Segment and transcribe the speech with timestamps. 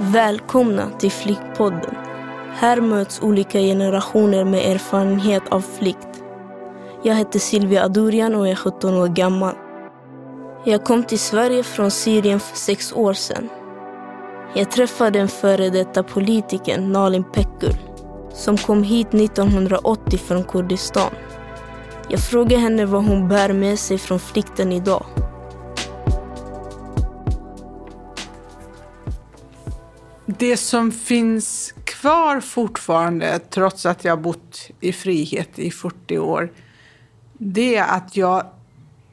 [0.00, 1.94] Välkomna till Flickpodden.
[2.54, 6.22] Här möts olika generationer med erfarenhet av flykt.
[7.02, 9.54] Jag heter Silvia Adurian och är 17 år gammal.
[10.64, 13.48] Jag kom till Sverige från Syrien för sex år sedan.
[14.54, 17.78] Jag träffade den före detta politikern Nalin Pekgul
[18.32, 21.12] som kom hit 1980 från Kurdistan.
[22.08, 25.04] Jag frågade henne vad hon bär med sig från flykten idag.
[30.38, 36.52] Det som finns kvar fortfarande, trots att jag bott i frihet i 40 år,
[37.32, 38.46] det är att jag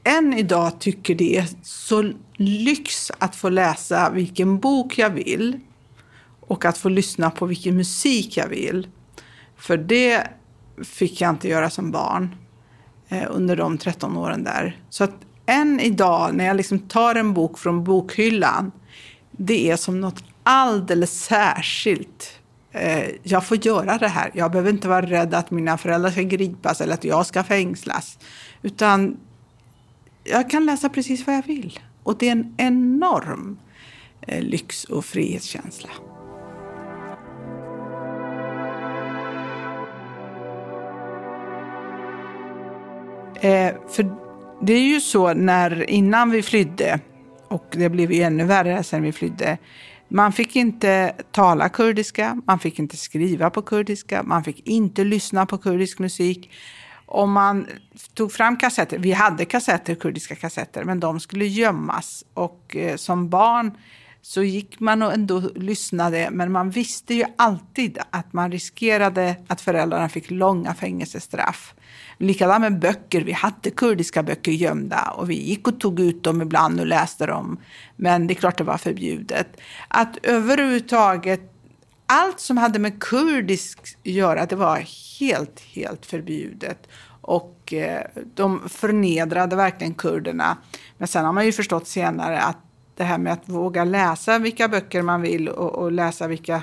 [0.04, 5.60] än idag tycker det är så lyx att få läsa vilken bok jag vill
[6.40, 8.88] och att få lyssna på vilken musik jag vill.
[9.58, 10.28] För det
[10.84, 12.36] fick jag inte göra som barn
[13.10, 14.80] eh, under de 13 åren där.
[14.90, 15.16] Så att
[15.46, 18.72] än idag när jag liksom tar en bok från bokhyllan,
[19.32, 22.40] det är som något alldeles särskilt.
[22.72, 24.32] Eh, jag får göra det här.
[24.34, 28.20] Jag behöver inte vara rädd att mina föräldrar ska gripas eller att jag ska fängslas.
[28.62, 29.18] Utan
[30.24, 31.80] jag kan läsa precis vad jag vill.
[32.04, 33.58] Och det är en enorm
[34.22, 35.90] eh, lyx och frihetskänsla.
[43.42, 44.16] Eh, för
[44.62, 47.00] det är ju så när innan vi flydde,
[47.48, 49.58] och det blev ju ännu värre sen vi flydde,
[50.08, 55.46] man fick inte tala kurdiska, man fick inte skriva på kurdiska, man fick inte lyssna
[55.46, 56.52] på kurdisk musik.
[57.06, 57.68] Om man
[58.14, 62.26] tog fram kassetter, vi hade kassetter, kurdiska kassetter, men de skulle gömmas.
[62.34, 63.78] Och eh, som barn
[64.22, 69.62] så gick man och ändå lyssnade, men man visste ju alltid att man riskerade att
[69.62, 71.74] föräldrarna fick långa fängelsestraff.
[72.18, 73.22] Likadant med böcker.
[73.22, 77.26] Vi hade kurdiska böcker gömda och vi gick och tog ut dem ibland och läste
[77.26, 77.58] dem.
[77.96, 79.48] Men det är klart det var förbjudet.
[79.88, 81.52] Att överhuvudtaget
[82.06, 84.86] allt som hade med kurdisk att göra, det var
[85.20, 86.88] helt, helt förbjudet.
[87.22, 88.02] Och eh,
[88.36, 90.58] de förnedrade verkligen kurderna.
[90.98, 92.58] Men sen har man ju förstått senare att
[92.96, 96.62] det här med att våga läsa vilka böcker man vill och, och läsa vilka,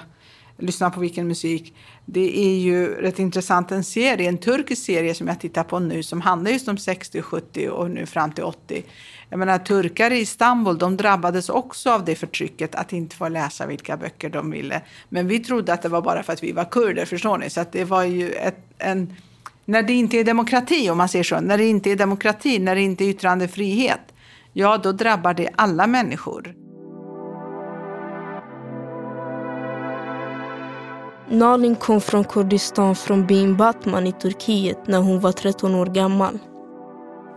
[0.59, 1.75] lyssna på vilken musik.
[2.05, 3.73] Det är ju rätt intressant.
[3.73, 7.23] En serie, en turkisk serie som jag tittar på nu som handlar just om 60,
[7.23, 8.85] 70 och nu fram till 80.
[9.29, 13.67] Jag menar turkar i Istanbul, de drabbades också av det förtrycket att inte få läsa
[13.67, 14.83] vilka böcker de ville.
[15.09, 17.51] Men vi trodde att det var bara för att vi var kurder, förstår ni?
[17.51, 19.15] Så att det var ju ett, en...
[19.65, 22.75] När det inte är demokrati, om man säger så, när det inte är demokrati, när
[22.75, 24.01] det inte är yttrandefrihet,
[24.53, 26.55] ja då drabbar det alla människor.
[31.33, 36.39] Nalin kom från Kurdistan från byn Batman i Turkiet när hon var 13 år gammal.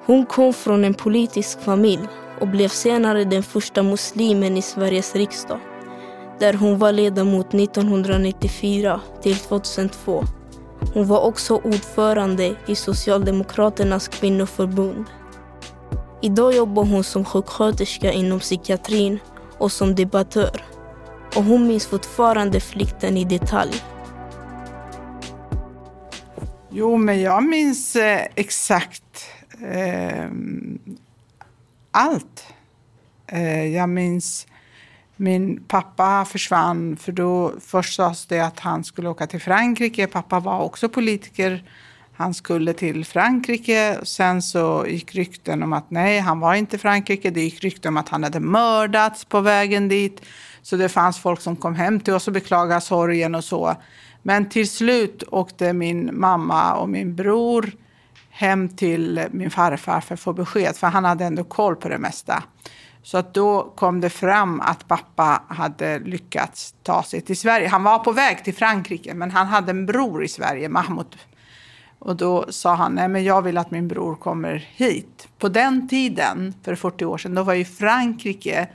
[0.06, 2.08] Hon kom från en politisk familj
[2.42, 5.60] och blev senare den första muslimen i Sveriges riksdag
[6.40, 10.24] där hon var ledamot 1994 till 2002.
[10.94, 15.06] Hon var också ordförande i Socialdemokraternas kvinnoförbund.
[16.22, 19.20] Idag jobbar hon som sjuksköterska inom psykiatrin
[19.58, 20.75] och som debattör.
[21.36, 23.84] Och hon minns fortfarande flykten i detalj.
[26.70, 29.28] Jo, men jag minns eh, exakt
[29.72, 30.26] eh,
[31.92, 32.48] allt.
[33.28, 34.48] Eh, jag minns
[35.16, 40.08] min pappa försvann, för då först sades det att han skulle åka till Frankrike.
[40.08, 41.64] Pappa var också politiker
[42.18, 44.00] han skulle till Frankrike.
[44.04, 47.30] Sen så gick rykten om att nej, han var inte i Frankrike.
[47.30, 50.22] Det gick rykten om att han hade mördats på vägen dit.
[50.66, 53.76] Så det fanns folk som kom hem till oss och beklagade sorgen och så.
[54.22, 57.72] Men till slut åkte min mamma och min bror
[58.30, 61.98] hem till min farfar för att få besked, för han hade ändå koll på det
[61.98, 62.44] mesta.
[63.04, 67.68] Så att då kom det fram att pappa hade lyckats ta sig till Sverige.
[67.68, 71.16] Han var på väg till Frankrike, men han hade en bror i Sverige, Mahmoud
[72.06, 75.28] och då sa han, nej men jag vill att min bror kommer hit.
[75.40, 78.68] På den tiden, för 40 år sedan, då var ju Frankrike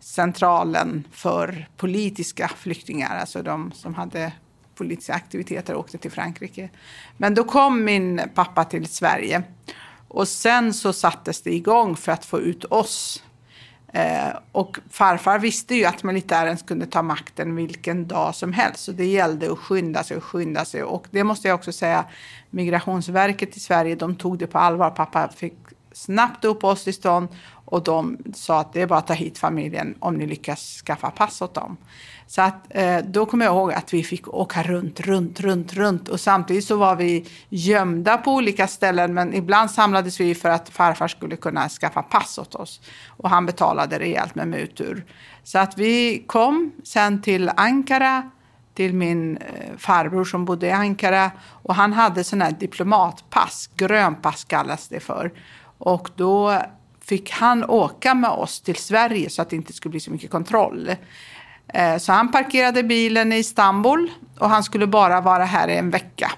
[0.00, 4.32] centralen för politiska flyktingar, alltså de som hade
[4.74, 6.70] politiska aktiviteter och åkte till Frankrike.
[7.16, 9.42] Men då kom min pappa till Sverige
[10.08, 13.22] och sen så sattes det igång för att få ut oss
[13.92, 18.84] Eh, och farfar visste ju att militären kunde ta makten vilken dag som helst.
[18.84, 20.82] Så det gällde att skynda sig och skynda sig.
[20.82, 22.04] Och det måste jag också säga,
[22.50, 24.90] Migrationsverket i Sverige, de tog det på allvar.
[24.90, 25.54] Pappa fick
[25.92, 27.28] snabbt uppehållstillstånd
[27.70, 31.10] och de sa att det är bara att ta hit familjen om ni lyckas skaffa
[31.10, 31.76] pass åt dem.
[32.26, 36.08] Så att, eh, då kommer jag ihåg att vi fick åka runt, runt, runt, runt
[36.08, 40.68] och samtidigt så var vi gömda på olika ställen men ibland samlades vi för att
[40.68, 45.04] farfar skulle kunna skaffa pass åt oss och han betalade rejält med mutor.
[45.44, 48.30] Så att vi kom sen till Ankara
[48.74, 51.30] till min eh, farbror som bodde i Ankara
[51.62, 55.32] och han hade sån här diplomatpass, grönpass kallas det för.
[55.78, 56.62] Och då
[57.08, 60.30] fick han åka med oss till Sverige så att det inte skulle bli så mycket
[60.30, 60.90] kontroll.
[61.68, 65.90] Eh, så han parkerade bilen i Istanbul och han skulle bara vara här i en
[65.90, 66.32] vecka.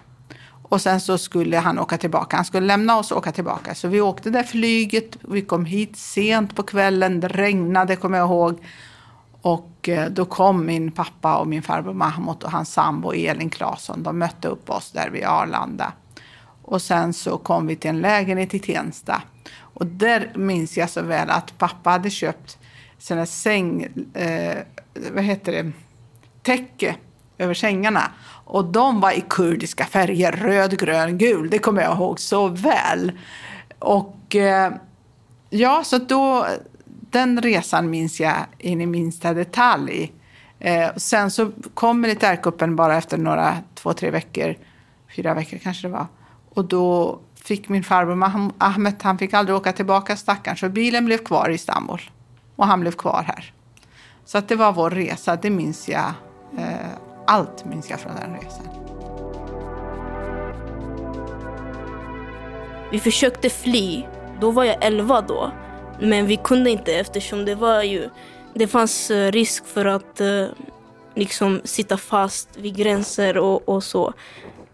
[0.62, 2.37] Och sen så skulle han åka tillbaka.
[2.37, 3.75] Han skulle lämna oss och åka tillbaka.
[3.75, 5.17] Så vi åkte det flyget.
[5.20, 7.20] Vi kom hit sent på kvällen.
[7.20, 8.58] Det regnade kommer jag ihåg.
[9.43, 14.02] Och eh, då kom min pappa och min farbror Mahmoud och hans sambo Elin Claesson.
[14.02, 15.93] De mötte upp oss där vid Arlanda.
[16.62, 19.23] Och sen så kom vi till en lägenhet i Tensta.
[19.81, 22.59] Och där minns jag så väl att pappa hade köpt
[22.99, 24.59] sina säng, eh,
[25.12, 25.73] vad heter det,
[26.43, 26.97] täcke
[27.38, 28.11] över sängarna.
[28.44, 31.50] Och de var i kurdiska färger, röd, grön, gul.
[31.50, 33.12] Det kommer jag ihåg så väl.
[33.79, 34.73] Och eh,
[35.50, 36.47] ja, så då,
[37.11, 40.12] den resan minns jag in i minsta detalj.
[40.59, 44.55] Eh, sen så kom militärkuppen bara efter några, två, tre veckor,
[45.17, 46.06] fyra veckor kanske det var.
[46.55, 51.19] Och då fick min farbror Ahmed, han fick aldrig åka tillbaka stackaren, så bilen blev
[51.19, 52.00] kvar i Istanbul.
[52.56, 53.52] Och han blev kvar här.
[54.25, 56.12] Så att det var vår resa, det minns jag.
[56.58, 56.91] Eh,
[57.26, 58.67] allt minns jag från den resan.
[62.93, 64.05] Vi försökte fly.
[64.41, 65.50] Då var jag 11 då.
[66.00, 68.11] Men vi kunde inte eftersom det var ju...
[68.55, 70.47] Det fanns eh, risk för att eh,
[71.14, 74.12] liksom sitta fast vid gränser och, och så.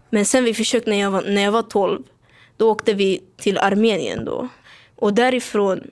[0.09, 2.03] Men sen vi försökte när jag, var, när jag var 12.
[2.57, 4.47] Då åkte vi till Armenien då.
[4.95, 5.91] Och därifrån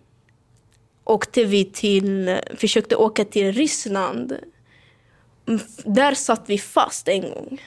[1.03, 4.37] åkte vi till, försökte åka till Ryssland.
[5.83, 7.61] Där satt vi fast en gång.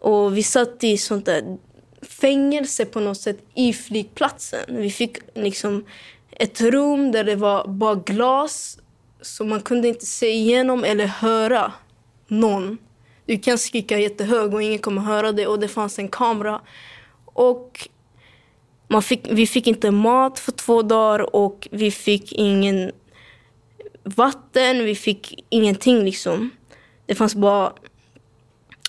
[0.00, 1.56] Och vi satt i sånt där
[2.02, 4.64] fängelse på något sätt i flygplatsen.
[4.68, 5.84] Vi fick liksom
[6.30, 8.78] ett rum där det var bara glas
[9.20, 11.72] så man kunde inte se igenom eller höra
[12.28, 12.78] någon.
[13.26, 16.60] Du kan skrika jättehög och ingen kommer höra det och det fanns en kamera.
[17.24, 17.88] Och
[18.88, 22.92] man fick, vi fick inte mat för två dagar och vi fick ingen
[24.02, 26.50] vatten, vi fick ingenting liksom.
[27.06, 27.72] Det fanns bara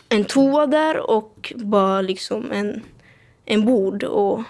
[0.10, 2.84] en toa där och bara liksom en,
[3.46, 4.04] en bord.
[4.04, 4.44] Och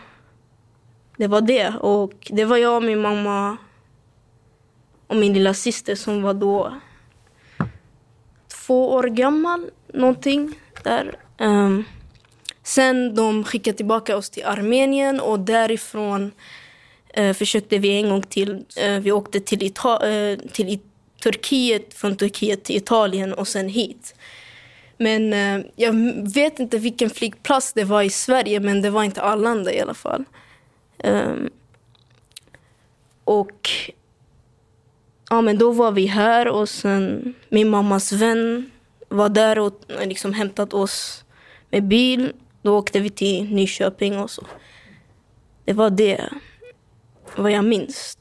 [1.18, 1.74] det var det.
[1.76, 3.58] Och det var jag, min mamma
[5.08, 6.74] och min lilla syster som var då
[8.66, 11.20] två år gammal, någonting där.
[11.38, 11.86] Um,
[12.68, 16.32] Sen de skickade tillbaka oss till Armenien och därifrån
[17.14, 18.66] eh, försökte vi en gång till.
[18.78, 20.80] Eh, vi åkte till, Ita eh, till I
[21.24, 24.16] Turkiet, från Turkiet till Italien och sen hit.
[24.98, 25.94] Men eh, jag
[26.34, 29.94] vet inte vilken flygplats det var i Sverige, men det var inte Arlanda i alla
[29.94, 30.26] fall.
[30.98, 31.50] Ehm,
[33.24, 33.70] och
[35.30, 38.72] ja, men då var vi här och sen min mammas vän
[39.10, 41.24] var där och eh, liksom hämtat oss
[41.70, 42.34] med bil.
[42.68, 44.44] Då åkte vi till Nyköping och så.
[45.66, 46.30] Det var det,
[47.36, 48.18] vad jag minns.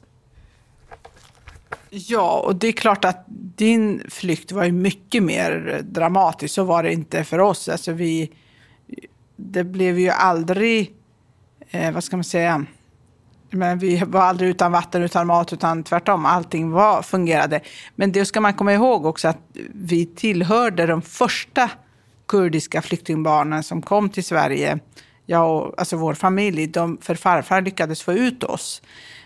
[1.89, 6.53] Ja, och det är klart att din flykt var ju mycket mer dramatisk.
[6.53, 7.69] Så var det inte för oss.
[7.69, 8.31] Alltså vi,
[9.35, 10.93] det blev ju aldrig,
[11.69, 12.65] eh, vad ska man säga,
[13.49, 16.25] men vi var aldrig utan vatten, utan mat, utan tvärtom.
[16.25, 17.61] Allting var, fungerade.
[17.95, 19.41] Men det ska man komma ihåg också att
[19.73, 21.69] vi tillhörde de första
[22.27, 24.79] kurdiska flyktingbarnen som kom till Sverige,
[25.25, 28.81] jag och, alltså vår familj, de, för farfar lyckades få ut oss.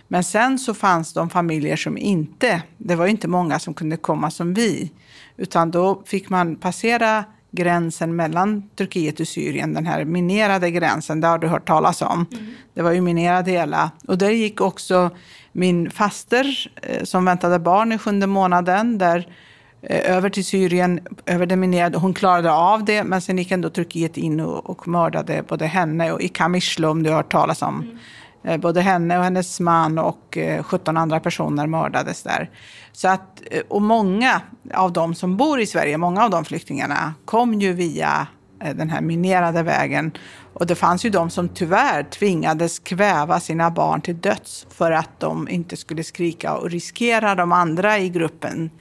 [0.08, 4.32] Men sen så fanns de familjer som inte, det var inte många som kunde komma
[4.32, 4.92] som vi,
[5.38, 11.28] utan då fick man passera gränsen mellan Turkiet och Syrien, den här minerade gränsen, det
[11.28, 12.26] har du hört talas om.
[12.32, 12.54] Mm.
[12.74, 13.92] Det var ju minerad hela.
[14.08, 15.10] Och där gick också
[15.52, 19.36] min faster eh, som väntade barn i sjunde månaden, där
[19.82, 21.98] Eh, över till Syrien, över det minerade.
[21.98, 26.12] Hon klarade av det, men sen gick ändå Turkiet in och, och mördade både henne
[26.12, 27.98] och i Kamishlo, om du har hört talas om.
[28.44, 28.62] Mm.
[28.62, 32.50] Både henne och hennes man och eh, 17 andra personer mördades där.
[32.92, 34.42] Så att, och många
[34.74, 38.28] av de som bor i Sverige, många av de flyktingarna, kom ju via
[38.76, 40.12] den här minerade vägen.
[40.54, 45.20] Och det fanns ju de som tyvärr tvingades kväva sina barn till döds för att
[45.20, 48.72] de inte skulle skrika och riskera de andra i gruppens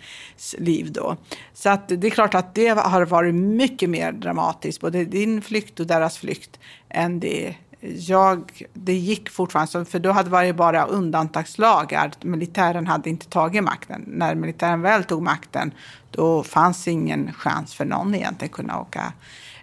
[0.59, 0.93] liv.
[0.93, 1.17] Då.
[1.55, 5.81] Så att det är klart att det har varit mycket mer dramatiskt, både din flykt
[5.81, 6.59] och deras flykt,
[6.89, 12.12] än det jag, det gick fortfarande, för då hade det varit bara undantagslagar.
[12.21, 14.05] Militären hade inte tagit makten.
[14.07, 15.73] När militären väl tog makten,
[16.11, 19.12] då fanns ingen chans för någon egentligen kunna åka.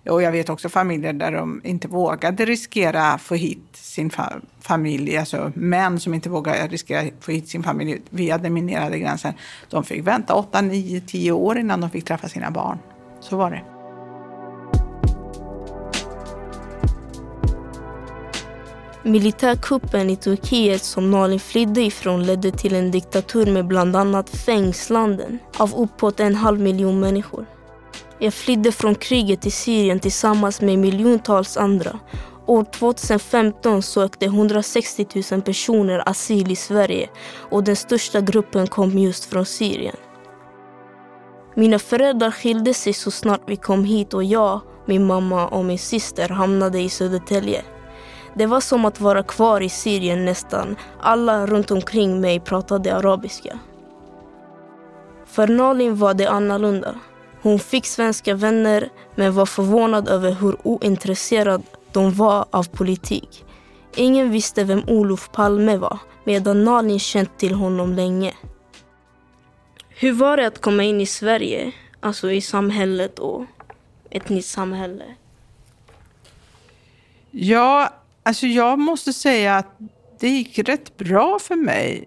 [0.09, 4.33] Och jag vet också familjer där de inte vågade riskera att få hit sin fa
[4.59, 8.99] familj, alltså män som inte vågade riskera att få hit sin familj via den minerade
[8.99, 9.33] gränsen.
[9.69, 12.77] De fick vänta 8, 9, 10 år innan de fick träffa sina barn.
[13.19, 13.63] Så var det.
[19.03, 25.39] Militärkuppen i Turkiet som Nalin flydde ifrån ledde till en diktatur med bland annat fängslanden
[25.57, 27.45] av uppåt en halv miljon människor.
[28.19, 31.99] Jag flydde från kriget i Syrien tillsammans med miljontals andra.
[32.45, 37.09] År 2015 sökte 160 000 personer asyl i Sverige
[37.51, 39.95] och den största gruppen kom just från Syrien.
[41.55, 45.79] Mina föräldrar skilde sig så snart vi kom hit och jag, min mamma och min
[45.79, 47.61] syster hamnade i Södertälje.
[48.35, 50.75] Det var som att vara kvar i Syrien nästan.
[50.99, 53.59] Alla runt omkring mig pratade arabiska.
[55.25, 56.95] För Nalin var det annorlunda.
[57.41, 63.45] Hon fick svenska vänner men var förvånad över hur ointresserad de var av politik.
[63.95, 68.33] Ingen visste vem Olof Palme var medan Nalin känt till honom länge.
[69.89, 73.45] Hur var det att komma in i Sverige, alltså i samhället och
[74.09, 75.05] ett nytt samhälle?
[77.31, 79.77] Ja, alltså jag måste säga att
[80.19, 82.05] det gick rätt bra för mig.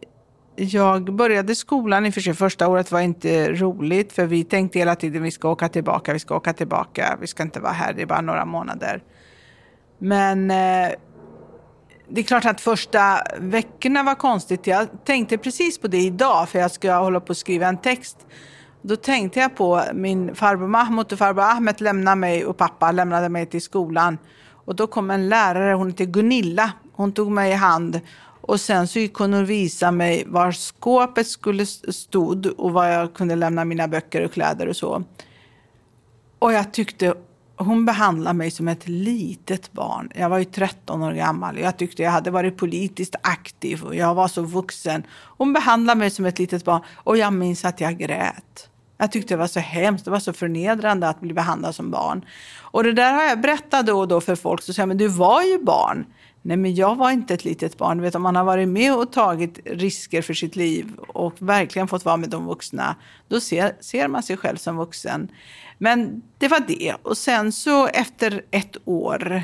[0.62, 4.78] Jag började skolan, i och för sig första året var inte roligt för vi tänkte
[4.78, 7.92] hela tiden vi ska åka tillbaka, vi ska åka tillbaka, vi ska inte vara här,
[7.92, 9.02] det är bara några månader.
[9.98, 10.90] Men eh,
[12.08, 14.66] det är klart att första veckorna var konstigt.
[14.66, 18.26] Jag tänkte precis på det idag för jag ska hålla på att skriva en text.
[18.82, 23.28] Då tänkte jag på min farbror Mahmoud och farbror Ahmed lämnade mig och pappa lämnade
[23.28, 24.18] mig till skolan.
[24.64, 26.72] Och då kom en lärare, hon heter Gunilla.
[26.92, 28.00] Hon tog mig i hand
[28.50, 33.14] och sen så gick hon och visade mig var skåpet skulle stod och var jag
[33.14, 35.04] kunde lämna mina böcker och kläder och så.
[36.38, 37.14] Och jag tyckte
[37.56, 40.10] hon behandlade mig som ett litet barn.
[40.14, 41.58] Jag var ju 13 år gammal.
[41.58, 45.02] Jag tyckte jag hade varit politiskt aktiv och jag var så vuxen.
[45.38, 48.68] Hon behandlade mig som ett litet barn och jag minns att jag grät.
[48.98, 52.24] Jag tyckte det var så hemskt, det var så förnedrande att bli behandlad som barn.
[52.60, 55.08] Och det där har jag berättat då och då för folk så säger, men du
[55.08, 56.06] var ju barn.
[56.42, 57.96] Nej, men jag var inte ett litet barn.
[57.96, 61.88] Du vet, om man har varit med och tagit risker för sitt liv och verkligen
[61.88, 62.96] fått vara med de vuxna,
[63.28, 65.28] då ser, ser man sig själv som vuxen.
[65.78, 66.94] Men det var det.
[67.02, 69.42] Och sen så efter ett år,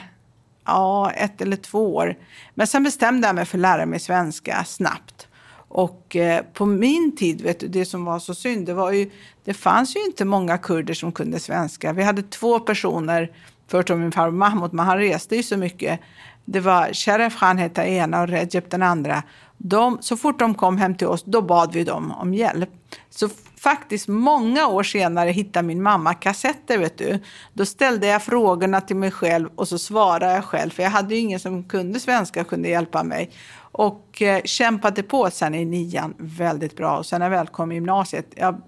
[0.65, 2.17] ja, ett eller två år,
[2.55, 5.29] men sen bestämde jag mig för att lära mig svenska snabbt.
[5.69, 9.11] Och eh, på min tid, vet du, det som var så synd, det var ju,
[9.45, 11.93] det fanns ju inte många kurder som kunde svenska.
[11.93, 13.33] Vi hade två personer,
[13.69, 16.01] förutom min farbror Mahmoud, men han reste ju så mycket.
[16.49, 19.23] Det var Sharef Khan hette ena och Recep den andra.
[19.59, 22.71] De, så fort de kom hem till oss, då bad vi dem om hjälp.
[23.11, 27.19] Så faktiskt många år senare hittade min mamma kassetter, vet du.
[27.53, 31.15] Då ställde jag frågorna till mig själv och så svarade jag själv, för jag hade
[31.15, 33.31] ju ingen som kunde svenska och kunde hjälpa mig.
[33.59, 36.99] Och eh, kämpade på sen i nian väldigt bra.
[36.99, 38.61] Och sen när jag väl kom i gymnasiet, jag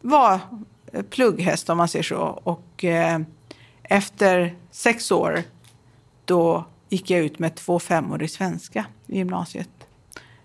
[0.00, 0.40] var
[1.10, 2.40] plugghäst om man säger så.
[2.44, 3.20] Och eh,
[3.82, 5.42] efter sex år,
[6.24, 9.68] då gick jag ut med två femmor i svenska i gymnasiet.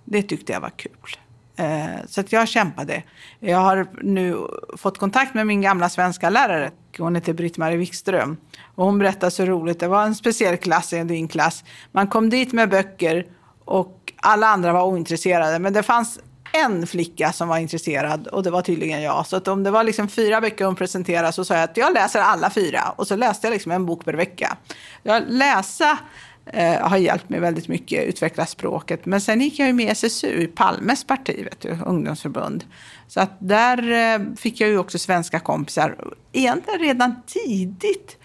[0.06, 1.18] Det tyckte jag var kul.
[1.56, 3.04] Eh, så att jag kämpade.
[3.40, 4.38] Jag har nu
[4.78, 6.72] fått kontakt med min gamla svenska lärare.
[6.98, 8.38] Hon heter Britt-Marie Wikström.
[8.76, 9.80] Och hon berättade så roligt.
[9.80, 11.64] Det var en speciell klass i din klass.
[11.92, 13.26] Man kom dit med böcker
[13.66, 15.60] och alla andra var ointresserade.
[15.60, 16.20] Men det fanns
[16.52, 19.28] en flicka som var intresserad och det var tydligen jag.
[19.28, 21.94] Så att om det var liksom fyra böcker hon presenterade så sa jag att jag
[21.94, 22.82] läser alla fyra.
[22.96, 24.58] Och så läste jag liksom en bok per vecka.
[25.04, 25.98] Jag läsa
[26.46, 29.06] eh, har hjälpt mig väldigt mycket utveckla språket.
[29.06, 32.66] Men sen gick jag ju med i SSU, Palmes parti, vet du, ungdomsförbund.
[33.08, 35.96] Så att där eh, fick jag ju också svenska kompisar.
[36.32, 38.18] Egentligen redan tidigt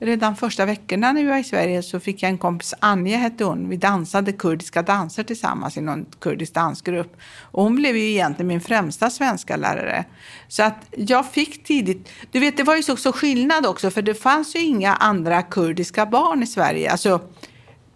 [0.00, 3.44] Redan första veckorna när vi var i Sverige så fick jag en kompis, Anja hette
[3.44, 3.68] hon.
[3.68, 7.16] Vi dansade kurdiska danser tillsammans i någon kurdisk dansgrupp.
[7.40, 10.04] Och hon blev ju egentligen min främsta svenska lärare.
[10.48, 14.02] Så att jag fick tidigt, du vet det var ju så, så skillnad också för
[14.02, 16.90] det fanns ju inga andra kurdiska barn i Sverige.
[16.90, 17.20] Alltså,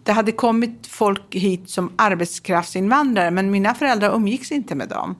[0.03, 5.15] det hade kommit folk hit som arbetskraftsinvandrare men mina föräldrar umgicks inte med dem.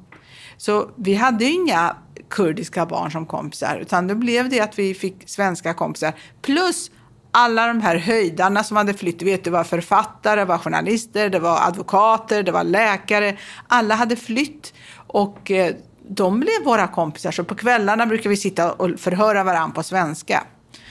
[0.66, 1.96] Så vi hade ju inga
[2.30, 3.78] kurdiska barn som kompisar.
[3.82, 6.14] Utan då blev det att vi fick svenska kompisar.
[6.42, 6.92] Plus
[7.32, 9.22] alla de här höjdarna som hade flytt.
[9.22, 13.38] Vet, det var författare, det var journalister, det var advokater, det var läkare.
[13.68, 14.74] Alla hade flytt.
[15.08, 15.76] Och eh,
[16.10, 17.32] de blev våra kompisar.
[17.32, 20.44] Så på kvällarna brukar vi sitta och förhöra varandra på svenska.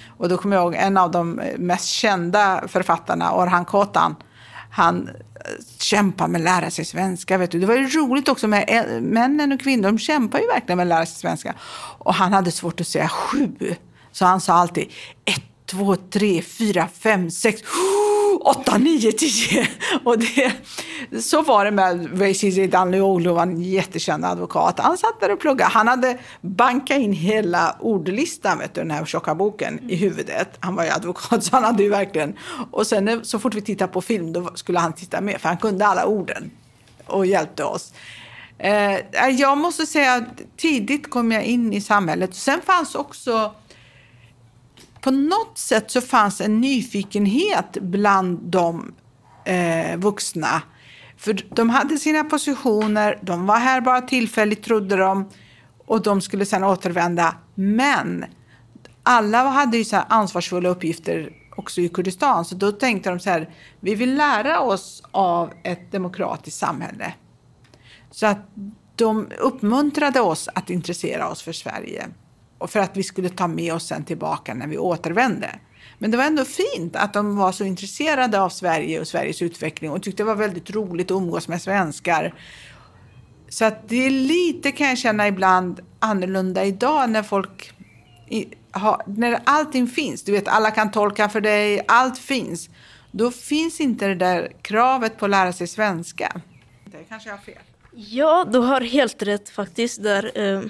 [0.08, 4.16] Och då kommer jag ihåg en av de eh, mest kända författarna, Orhan Kotan,
[4.72, 5.14] han eh,
[5.78, 7.38] kämpar med att lära sig svenska.
[7.38, 7.60] Vet du.
[7.60, 10.84] Det var ju roligt också med eh, männen och kvinnor, de kämpar ju verkligen med
[10.84, 11.54] att lära sig svenska.
[11.98, 13.74] Och han hade svårt att säga sju,
[14.12, 14.88] så han sa alltid
[15.24, 17.62] ett, två, tre, fyra, fem, sex,
[18.46, 19.68] åtta, nio, tio.
[20.04, 20.52] Och det,
[21.22, 24.80] så var det med Vaisizi Danlioglu, en jättekänd advokat.
[24.80, 25.70] Han satt där och pluggade.
[25.70, 30.48] Han hade bankat in hela ordlistan, vet du, den här tjocka boken, i huvudet.
[30.60, 32.36] Han var ju advokat, så han hade ju verkligen...
[32.70, 35.48] Och sen eh, så fort vi tittade på film, då skulle han titta med, för
[35.48, 36.50] han kunde alla orden
[37.06, 37.92] och hjälpte oss.
[38.58, 42.34] Eh, jag måste säga att tidigt kom jag in i samhället.
[42.34, 43.54] Sen fanns också
[45.02, 48.94] på något sätt så fanns en nyfikenhet bland de
[49.44, 50.62] eh, vuxna.
[51.16, 55.30] För de hade sina positioner, de var här bara tillfälligt trodde de
[55.86, 57.34] och de skulle sedan återvända.
[57.54, 58.24] Men
[59.02, 62.44] alla hade ju så ansvarsfulla uppgifter också i Kurdistan.
[62.44, 67.14] Så då tänkte de så här, vi vill lära oss av ett demokratiskt samhälle.
[68.10, 68.48] Så att
[68.96, 72.08] de uppmuntrade oss att intressera oss för Sverige
[72.70, 75.50] för att vi skulle ta med oss sen tillbaka när vi återvände.
[75.98, 79.90] Men det var ändå fint att de var så intresserade av Sverige och Sveriges utveckling
[79.90, 82.34] och tyckte det var väldigt roligt att umgås med svenskar.
[83.48, 87.72] Så att det är lite, kan jag känna ibland, annorlunda idag när folk
[89.06, 92.70] när allting finns, du vet alla kan tolka för dig, allt finns.
[93.10, 96.40] Då finns inte det där kravet på att lära sig svenska.
[96.84, 97.62] Det kanske jag har fel.
[97.94, 100.30] Ja, du har helt rätt faktiskt där.
[100.34, 100.62] Eh,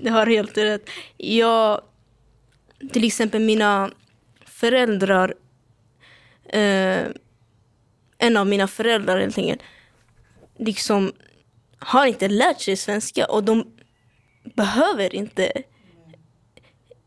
[0.00, 0.90] du har helt rätt.
[1.16, 1.80] Jag,
[2.92, 3.90] till exempel mina
[4.44, 5.34] föräldrar,
[6.44, 7.06] eh,
[8.18, 9.62] en av mina föräldrar helt enkelt,
[10.58, 11.12] liksom
[11.78, 13.72] har inte lärt sig svenska och de
[14.44, 15.52] behöver inte.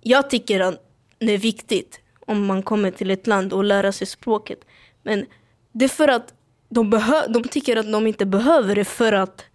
[0.01, 0.87] Jag tycker att
[1.19, 4.59] det är viktigt om man kommer till ett land och lära sig språket.
[5.03, 5.25] Men
[5.71, 6.33] det är för att
[6.69, 6.89] de,
[7.29, 9.45] de tycker att de inte behöver det för att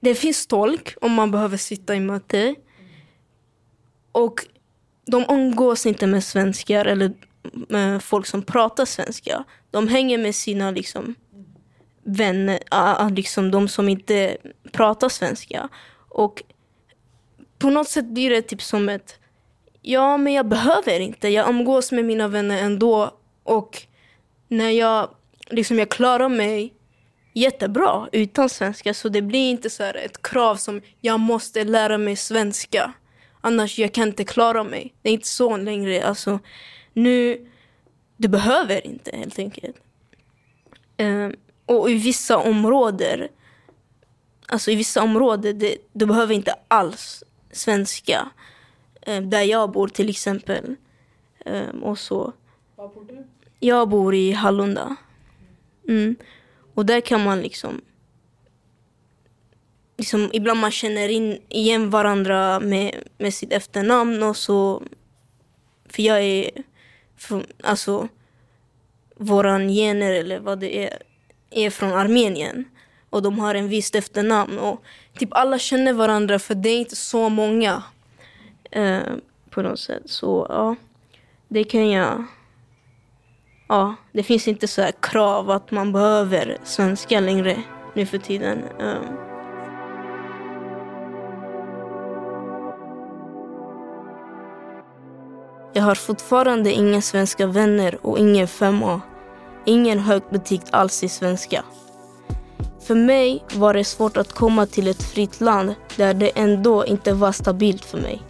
[0.00, 2.54] det finns tolk om man behöver sitta i möte.
[4.12, 4.46] Och
[5.06, 7.12] de umgås inte med svenskar eller
[7.68, 9.44] med folk som pratar svenska.
[9.70, 11.14] De hänger med sina liksom,
[12.02, 14.36] vänner, liksom de som inte
[14.72, 15.68] pratar svenska.
[16.08, 16.42] Och
[17.58, 19.18] på något sätt blir det typ som ett,
[19.82, 23.16] ja men jag behöver inte, jag umgås med mina vänner ändå.
[23.42, 23.82] Och
[24.48, 25.14] när jag,
[25.50, 26.74] liksom jag klarar mig
[27.32, 28.94] jättebra utan svenska.
[28.94, 32.92] Så det blir inte så ett krav som jag måste lära mig svenska.
[33.40, 34.94] Annars jag kan inte klara mig.
[35.02, 36.04] Det är inte så längre.
[36.04, 36.38] Alltså,
[36.92, 37.46] nu,
[38.16, 39.76] du behöver inte helt enkelt.
[40.98, 41.34] Um,
[41.66, 43.28] och i vissa områden,
[44.46, 48.28] alltså i vissa områden, det, du behöver inte alls svenska.
[49.06, 50.76] Um, där jag bor till exempel.
[51.46, 52.32] Um, och så.
[52.76, 53.26] Var bor du?
[53.60, 54.96] Jag bor i Hallunda.
[55.88, 56.16] Mm.
[56.74, 57.80] Och där kan man liksom...
[59.96, 64.82] liksom ibland man känner in, igen varandra med, med sitt efternamn och så...
[65.88, 66.50] För jag är...
[67.16, 68.08] För, alltså,
[69.16, 71.02] våran gener eller vad det är,
[71.50, 72.64] är från Armenien.
[73.10, 74.58] Och de har en visst efternamn.
[74.58, 74.82] Och
[75.18, 77.82] typ alla känner varandra för det är inte så många.
[78.70, 79.02] Eh,
[79.50, 80.02] på något sätt.
[80.04, 80.76] Så ja,
[81.48, 82.24] det kan jag
[83.70, 87.62] ja, det finns inte så här krav att man behöver svenska längre
[87.94, 88.58] nu för tiden.
[88.80, 89.04] Ehm.
[95.72, 99.00] Jag har fortfarande inga svenska vänner och ingen 5A.
[99.64, 101.64] Ingen högt betyg alls i svenska.
[102.80, 107.12] För mig var det svårt att komma till ett fritt land där det ändå inte
[107.12, 108.22] var stabilt för mig.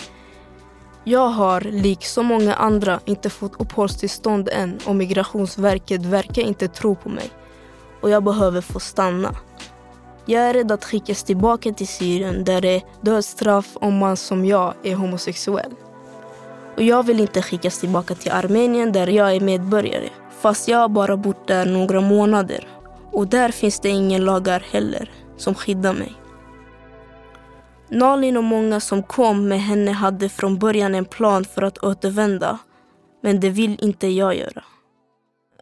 [1.11, 6.95] Jag har, lik så många andra, inte fått uppehållstillstånd än och Migrationsverket verkar inte tro
[6.95, 7.31] på mig.
[8.01, 9.35] Och jag behöver få stanna.
[10.27, 14.45] Jag är rädd att skickas tillbaka till Syrien där det är dödsstraff om man som
[14.45, 15.73] jag är homosexuell.
[16.77, 20.09] Och jag vill inte skickas tillbaka till Armenien där jag är medborgare.
[20.41, 22.69] Fast jag har bara bott där några månader.
[23.13, 26.20] Och där finns det ingen lagar heller som skyddar mig.
[27.91, 32.59] Nalin och många som kom med henne hade från början en plan för att återvända.
[33.23, 34.65] Men det vill inte jag göra.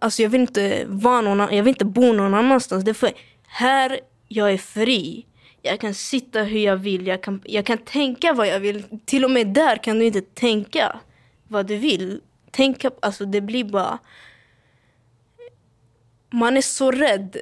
[0.00, 2.84] Alltså jag vill inte, vara någon, jag vill inte bo någon annanstans.
[2.84, 3.10] Det för
[3.46, 5.26] här jag är fri.
[5.62, 8.84] Jag kan sitta hur jag vill, jag kan, jag kan tänka vad jag vill.
[9.04, 11.00] Till och med där kan du inte tänka
[11.48, 12.20] vad du vill.
[12.50, 13.98] Tänka, alltså det blir bara...
[16.30, 17.36] Man är så rädd.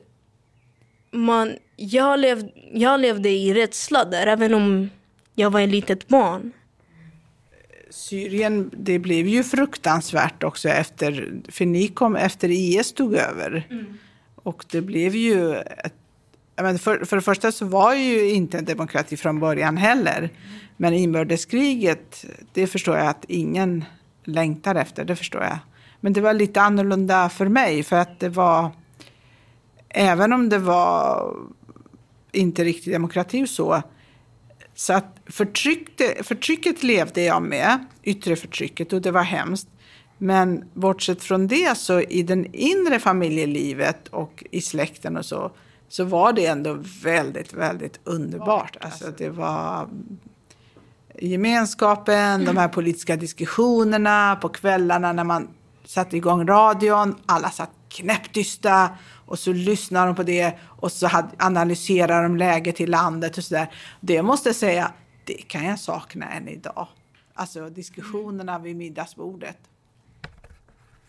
[1.10, 4.90] Man, jag, lev, jag levde i rädsla där, även om
[5.34, 6.52] jag var ett litet barn.
[7.90, 13.66] Syrien, det blev ju fruktansvärt också efter, för ni kom efter IS tog över.
[13.70, 13.98] Mm.
[14.34, 15.94] Och det blev ju, ett,
[16.56, 20.18] men för, för det första så var ju inte en demokrati från början heller.
[20.18, 20.30] Mm.
[20.76, 23.84] Men inbördeskriget, det förstår jag att ingen
[24.24, 25.58] längtar efter, det förstår jag.
[26.00, 28.70] Men det var lite annorlunda för mig för att det var,
[29.88, 31.32] även om det var
[32.36, 33.82] inte riktigt demokrati så,
[34.74, 39.68] så att förtrycket, förtrycket levde jag med, yttre förtrycket, och det var hemskt.
[40.18, 45.52] Men bortsett från det så i det inre familjelivet och i släkten och så,
[45.88, 48.76] så var det ändå väldigt, väldigt underbart.
[48.80, 49.88] Alltså det var
[51.18, 55.48] gemenskapen, de här politiska diskussionerna på kvällarna när man
[55.84, 58.90] satte igång radion, alla satt knäpptysta
[59.26, 63.74] och så lyssnar de på det och så analyserar de läget i landet och sådär.
[64.00, 64.92] Det måste jag säga,
[65.24, 66.88] det kan jag sakna än idag.
[67.34, 69.58] Alltså diskussionerna vid middagsbordet.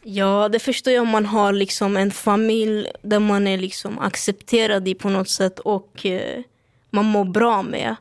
[0.03, 4.87] Ja, det förstår jag om man har liksom en familj där man är liksom accepterad
[4.87, 6.41] i på något sätt och eh,
[6.89, 7.95] man mår bra med.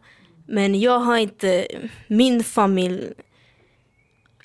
[0.46, 1.66] Men jag har inte,
[2.06, 3.12] min familj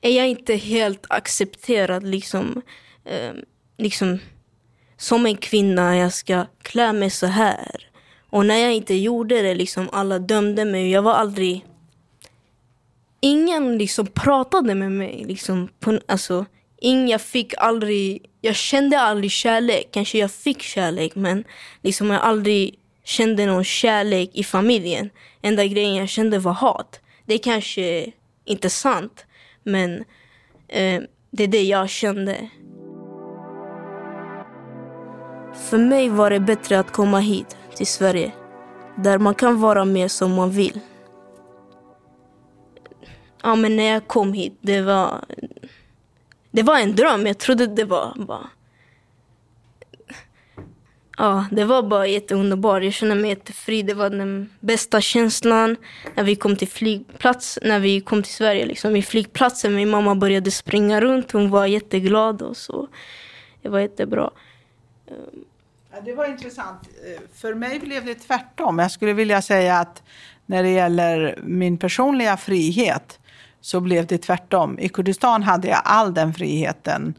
[0.02, 2.62] är jag inte helt accepterad liksom,
[3.06, 3.32] eh,
[3.78, 4.20] liksom
[5.02, 7.90] som en kvinna, jag ska klä mig så här.
[8.30, 10.92] Och när jag inte gjorde det, liksom alla dömde mig.
[10.92, 11.66] Jag var aldrig...
[13.20, 15.24] Ingen liksom pratade med mig.
[15.28, 16.46] Liksom, på, alltså,
[16.82, 18.26] ingen, jag fick aldrig...
[18.42, 19.88] Jag kände aldrig kärlek.
[19.92, 21.44] Kanske jag fick kärlek, men
[21.82, 25.10] liksom jag aldrig kände någon kärlek i familjen.
[25.42, 27.00] Enda grejen jag kände var hat.
[27.26, 28.12] Det är kanske
[28.46, 29.26] inte sant,
[29.64, 30.04] men
[30.68, 32.50] eh, det är det jag kände.
[35.72, 38.32] För mig var det bättre att komma hit, till Sverige.
[38.96, 40.80] Där man kan vara mer som man vill.
[43.44, 45.26] Ja, men när jag kom hit, det var...
[46.52, 47.28] Det var en dröm.
[47.28, 48.50] Jag trodde det var bara...
[51.18, 52.84] Ja, det var bara jätteunderbart.
[52.84, 53.82] Jag kände mig jättefri.
[53.82, 55.76] Det var den bästa känslan
[56.16, 58.66] när vi kom till flygplats, när vi kom till Sverige.
[58.66, 58.96] Liksom.
[58.96, 61.32] I flygplatsen, min mamma började springa runt.
[61.32, 62.88] Hon var jätteglad och så.
[63.62, 64.32] Det var jättebra.
[65.94, 66.90] Ja, det var intressant.
[67.34, 68.80] För mig blev det tvärtom.
[68.80, 70.04] Jag skulle vilja säga att
[70.46, 73.20] när det gäller min personliga frihet
[73.62, 74.80] så blev det tvärtom.
[74.80, 77.14] I Kurdistan hade jag all den friheten.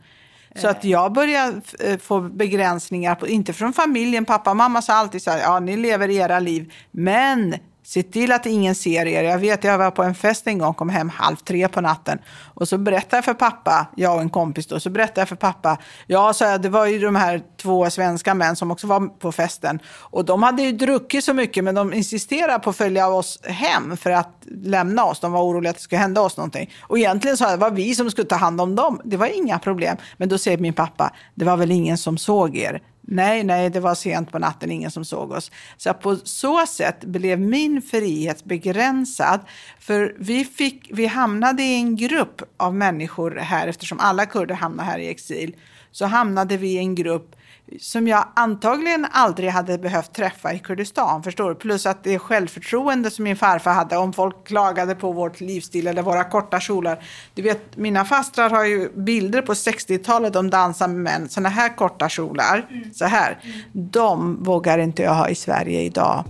[0.55, 4.25] Så att jag började eh, få begränsningar, på, inte från familjen.
[4.25, 6.73] Pappa och mamma sa alltid så här, ja ni lever era liv.
[6.91, 7.55] Men
[7.95, 9.23] Se till att ingen ser er.
[9.23, 12.19] Jag vet, jag var på en fest en gång, kom hem halv tre på natten.
[12.55, 15.37] Och så berättade jag för pappa, jag och en kompis då, så berättade jag för
[15.37, 15.79] pappa.
[16.07, 19.33] Ja, sa jag, det var ju de här två svenska män som också var på
[19.33, 19.79] festen.
[20.01, 23.97] Och de hade ju druckit så mycket, men de insisterade på att följa oss hem
[23.97, 25.21] för att lämna oss.
[25.21, 26.71] De var oroliga att det skulle hända oss någonting.
[26.81, 29.01] Och egentligen sa jag, det var vi som skulle ta hand om dem.
[29.05, 29.97] Det var inga problem.
[30.17, 32.83] Men då säger min pappa, det var väl ingen som såg er.
[33.05, 35.51] Nej, nej, det var sent på natten, ingen som såg oss.
[35.77, 39.41] Så på så sätt blev min frihet begränsad.
[39.79, 44.91] För vi, fick, vi hamnade i en grupp av människor här, eftersom alla kurder hamnade
[44.91, 45.57] här i exil,
[45.91, 47.37] så hamnade vi i en grupp
[47.81, 51.23] som jag antagligen aldrig hade behövt träffa i Kurdistan.
[51.23, 51.55] Förstår du?
[51.55, 56.03] Plus att det självförtroende som min farfar hade om folk klagade på vårt livsstil eller
[56.03, 57.05] våra korta kjolar.
[57.35, 61.77] Du vet, mina fastrar har ju bilder på 60-talet, de dansar med män, sådana här
[61.77, 62.95] korta kjolar, mm.
[62.95, 63.39] så här.
[63.43, 63.59] Mm.
[63.73, 66.25] De vågar inte jag ha i Sverige idag.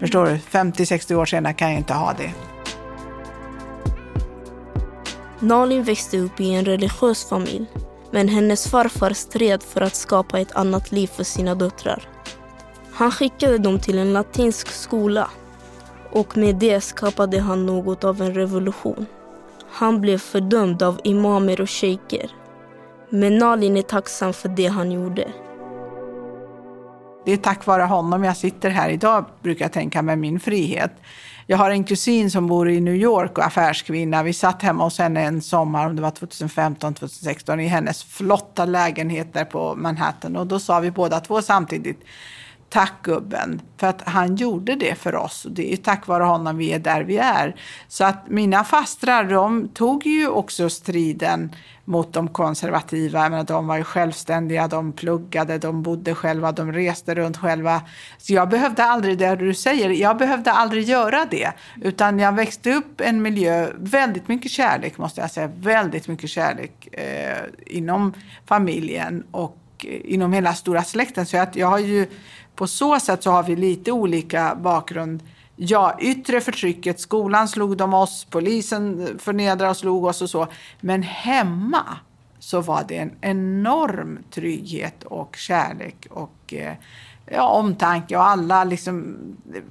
[0.00, 0.36] Förstår du?
[0.36, 2.30] 50-60 år senare kan jag inte ha det.
[5.40, 7.66] Nalin växte upp i en religiös familj
[8.12, 12.08] men hennes farfar stred för att skapa ett annat liv för sina döttrar.
[12.92, 15.30] Han skickade dem till en latinsk skola
[16.10, 19.06] och med det skapade han något av en revolution.
[19.70, 22.30] Han blev fördömd av imamer och shejker.
[23.08, 25.28] Men Nalin är tacksam för det han gjorde.
[27.24, 30.92] Det är tack vare honom jag sitter här idag, brukar jag tänka med min frihet.
[31.46, 34.22] Jag har en kusin som bor i New York och affärskvinna.
[34.22, 38.64] Vi satt hemma hos henne en sommar, om det var 2015, 2016, i hennes flotta
[38.64, 40.36] lägenhet där på Manhattan.
[40.36, 42.00] Och då sa vi båda två samtidigt,
[42.72, 45.44] tack gubben, för att han gjorde det för oss.
[45.44, 47.56] Och det är tack vare honom vi är där vi är.
[47.88, 51.50] Så att mina fastrar, de tog ju också striden
[51.84, 53.28] mot de konservativa.
[53.28, 57.82] Men de var ju självständiga, de pluggade, de bodde själva, de reste runt själva.
[58.18, 61.52] Så jag behövde aldrig det du säger, jag behövde aldrig göra det.
[61.82, 66.30] Utan jag växte upp i en miljö, väldigt mycket kärlek måste jag säga, väldigt mycket
[66.30, 68.12] kärlek eh, inom
[68.46, 71.26] familjen och eh, inom hela stora släkten.
[71.26, 72.06] Så att jag har ju,
[72.62, 75.22] på så sätt så har vi lite olika bakgrund
[75.56, 80.46] ja, yttre förtrycket, skolan slog de oss, polisen förnedrade och slog oss och så.
[80.80, 81.84] Men hemma
[82.38, 86.74] så var det en enorm trygghet och kärlek och eh,
[87.26, 89.16] ja, omtanke och alla liksom,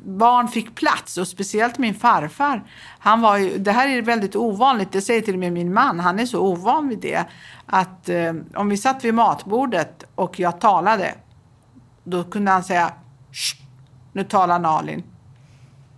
[0.04, 2.64] barn fick plats och speciellt min farfar.
[3.00, 6.00] Han var ju, det här är väldigt ovanligt, det säger till och med min man,
[6.00, 7.26] han är så ovan vid det.
[7.66, 11.16] Att eh, om vi satt vid matbordet och jag talade,
[12.04, 12.94] då kunde han säga
[14.14, 15.04] nu talar Nalin.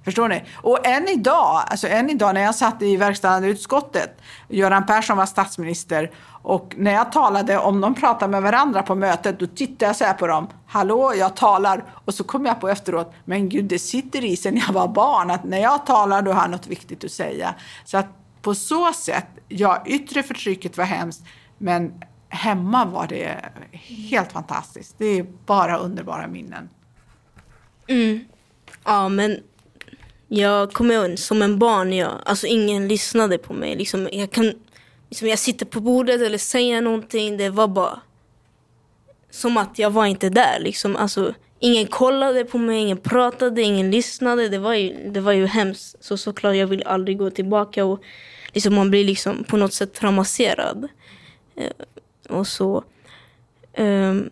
[0.03, 0.43] Förstår ni?
[0.53, 5.25] Och än idag, alltså än idag när jag satt i verkställande utskottet, Göran Persson var
[5.25, 6.11] statsminister
[6.43, 10.03] och när jag talade, om de pratade med varandra på mötet, då tittade jag så
[10.03, 10.47] här på dem.
[10.67, 11.83] Hallå, jag talar.
[12.05, 15.31] Och så kom jag på efteråt, men gud, det sitter i sen jag var barn,
[15.31, 17.55] att när jag talar då har jag något viktigt att säga.
[17.85, 18.07] Så att
[18.41, 21.23] på så sätt, ja, yttre förtrycket var hemskt,
[21.57, 21.93] men
[22.34, 24.96] hemma var det helt fantastiskt.
[24.98, 26.69] Det är bara underbara minnen.
[27.88, 28.26] Mm.
[28.84, 29.39] Ja, men
[30.28, 33.76] jag kommer ihåg som en barn, jag, alltså ingen lyssnade på mig.
[33.76, 34.54] Liksom, jag, kan,
[35.10, 38.00] liksom, jag sitter på bordet eller säger någonting, det var bara
[39.32, 40.60] som att jag var inte där.
[40.60, 40.96] Liksom.
[40.96, 44.50] Alltså, ingen kollade på mig, ingen pratade, ingen lyssnade.
[44.50, 46.04] Det var ju, det var ju hemskt.
[46.04, 47.86] Så såklart, jag vill aldrig gå tillbaka.
[47.86, 48.04] Och
[48.54, 50.88] liksom, man blir liksom på något sätt traumatiserad.
[51.56, 51.72] Eh,
[52.29, 52.83] och så.
[53.77, 54.29] Um,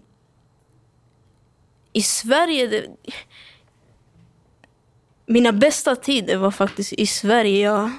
[1.94, 2.86] I Sverige, det,
[5.26, 7.60] mina bästa tider var faktiskt i Sverige.
[7.60, 7.92] Jag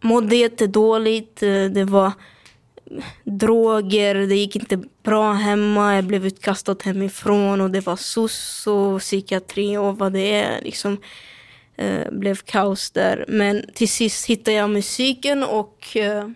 [0.00, 1.42] mådde jättedåligt.
[1.42, 2.12] Eh, det var
[3.24, 5.94] droger, det gick inte bra hemma.
[5.94, 10.62] Jag blev utkastad hemifrån och det var soc och psykiatri och vad det är.
[10.62, 10.98] Liksom,
[11.76, 13.24] eh, blev kaos där.
[13.28, 16.28] Men till sist hittade jag musiken och eh,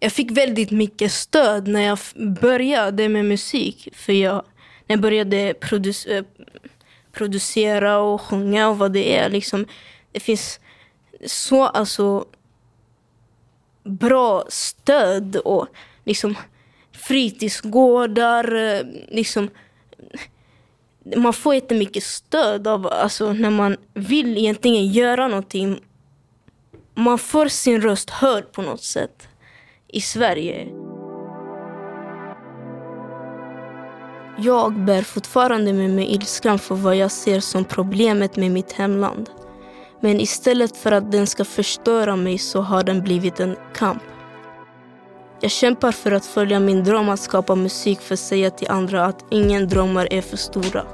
[0.00, 1.98] jag fick väldigt mycket stöd när jag
[2.40, 3.88] började med musik.
[3.92, 4.44] För jag,
[4.86, 6.24] när jag började producera eh,
[7.12, 9.28] producera och sjunga och vad det är.
[9.28, 9.66] Liksom,
[10.12, 10.60] det finns
[11.26, 12.24] så alltså
[13.82, 15.66] bra stöd och
[16.04, 16.34] liksom
[16.92, 18.54] fritidsgårdar.
[18.54, 19.50] Eh, liksom,
[21.16, 25.80] man får jättemycket stöd av, alltså, när man vill egentligen göra någonting.
[26.94, 29.29] Man får sin röst hörd på något sätt
[29.92, 30.68] i Sverige.
[34.38, 39.30] Jag bär fortfarande med mig ilskan för vad jag ser som problemet med mitt hemland.
[40.00, 44.02] Men istället för att den ska förstöra mig så har den blivit en kamp.
[45.40, 49.04] Jag kämpar för att följa min dröm att skapa musik för att säga till andra
[49.04, 50.84] att ingen drömmar är för stora.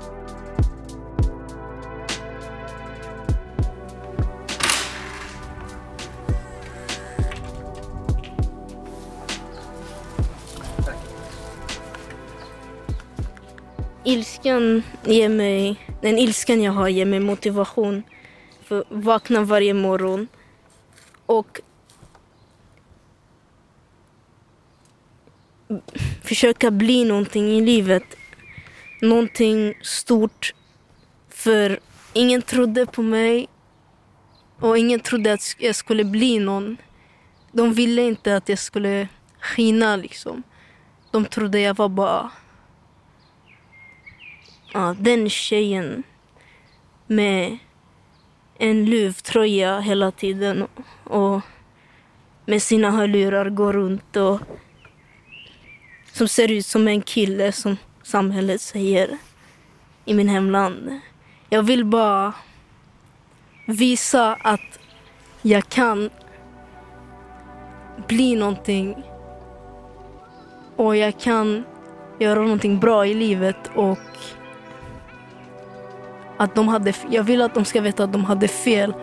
[14.06, 18.02] Ilskan ger mig, den ilskan jag har ger mig motivation
[18.62, 20.28] för att vakna varje morgon.
[21.26, 21.60] Och
[26.22, 28.04] försöka bli någonting i livet.
[29.00, 30.54] Någonting stort.
[31.28, 31.80] För
[32.12, 33.48] ingen trodde på mig
[34.60, 36.76] och ingen trodde att jag skulle bli någon.
[37.52, 39.08] De ville inte att jag skulle
[39.40, 40.42] skina liksom.
[41.10, 42.30] De trodde jag var bara
[44.76, 46.02] ja, den tjejen
[47.06, 47.58] med
[48.58, 50.66] en luvtröja hela tiden
[51.04, 51.40] och
[52.46, 54.40] med sina hörlurar går runt och
[56.12, 59.18] som ser ut som en kille som samhället säger
[60.04, 61.00] i min hemland.
[61.48, 62.32] Jag vill bara
[63.66, 64.78] visa att
[65.42, 66.10] jag kan
[68.08, 69.02] bli någonting
[70.76, 71.64] och jag kan
[72.18, 73.98] göra någonting bra i livet och
[76.38, 78.94] att de hade, jag vill att de ska veta att de hade fel.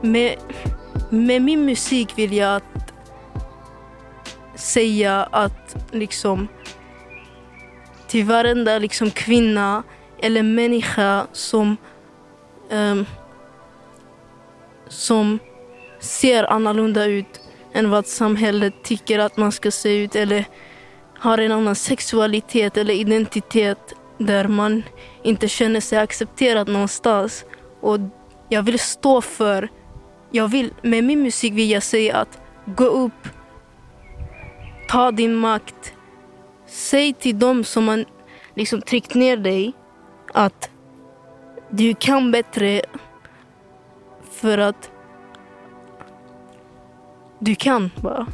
[0.00, 0.36] Med,
[1.10, 2.92] med min musik vill jag att
[4.54, 6.48] säga att liksom
[8.06, 9.82] till varenda liksom kvinna
[10.22, 11.76] eller människa som
[12.70, 13.06] um,
[14.88, 15.38] som
[16.00, 17.40] ser annorlunda ut
[17.74, 20.44] än vad samhället tycker att man ska se ut eller
[21.18, 24.82] har en annan sexualitet eller identitet där man
[25.22, 27.44] inte känner sig accepterad någonstans.
[27.80, 27.98] Och
[28.48, 29.68] jag vill stå för,
[30.30, 33.28] jag vill, med min musik vill jag säga att gå upp,
[34.88, 35.94] ta din makt,
[36.66, 38.04] säg till dem som har
[38.54, 39.72] liksom tryckt ner dig
[40.32, 40.70] att
[41.70, 42.82] du kan bättre
[44.32, 44.90] för att
[47.44, 48.26] du kan bara.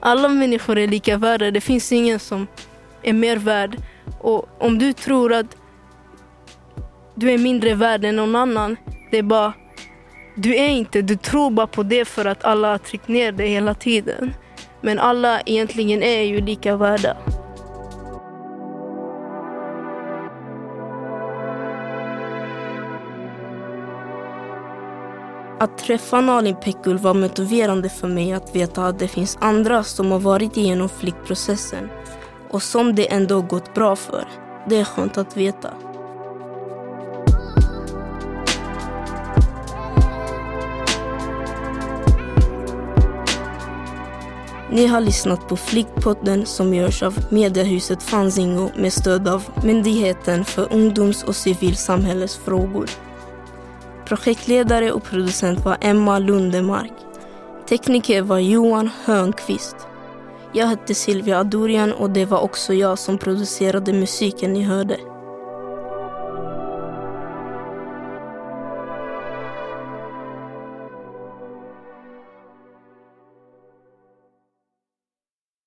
[0.00, 1.50] Alla människor är lika värda.
[1.50, 2.46] Det finns ingen som
[3.02, 3.76] är mer värd.
[4.20, 5.56] Och om du tror att
[7.14, 8.76] du är mindre värd än någon annan,
[9.10, 9.52] det är bara
[10.34, 13.48] du är inte, du tror bara på det för att alla har tryckt ner dig
[13.48, 14.34] hela tiden.
[14.80, 17.16] Men alla egentligen är ju lika värda.
[25.64, 30.12] Att träffa Nalin Pekul var motiverande för mig att veta att det finns andra som
[30.12, 31.88] har varit igenom flyktprocessen
[32.50, 34.24] och som det ändå gått bra för.
[34.68, 35.70] Det är skönt att veta.
[44.70, 50.72] Ni har lyssnat på Flickpodden som görs av mediehuset Fanzingo med stöd av Myndigheten för
[50.72, 53.03] ungdoms och civilsamhällesfrågor.
[54.04, 56.92] Projektledare och producent var Emma Lundemark.
[57.68, 59.76] Tekniker var Johan Hörnqvist.
[60.52, 64.96] Jag hette Silvia Adorian och det var också jag som producerade musiken ni hörde.